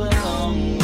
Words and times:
belong. 0.00 0.79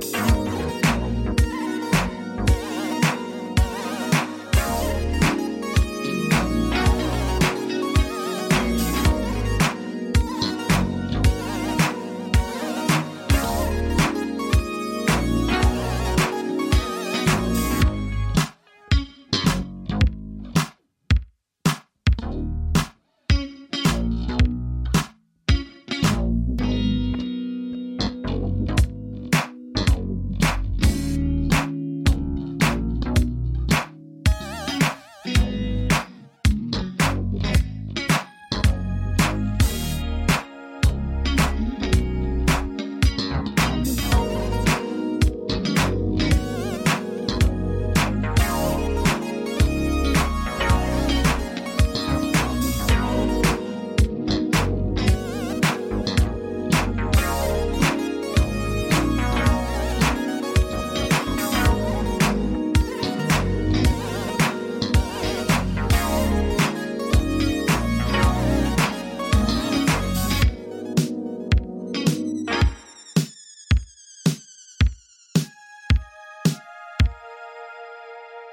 Bye. 0.00 0.47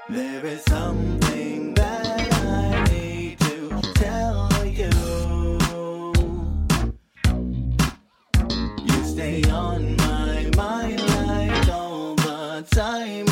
There 0.08 0.46
is 0.46 0.62
something 0.62 1.74
that 1.74 2.32
I 2.32 2.84
need 2.92 3.40
to 3.40 3.82
tell 3.94 4.64
you. 4.64 4.92
You 8.84 9.04
stay 9.04 9.42
on 9.50 9.96
my 9.96 10.48
mind 10.56 11.00
like 11.00 11.68
all 11.68 12.14
the 12.14 12.64
time. 12.70 13.25